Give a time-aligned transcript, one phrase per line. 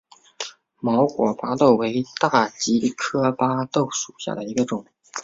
[0.81, 4.83] 毛果巴豆为大戟科巴豆属下的一个种。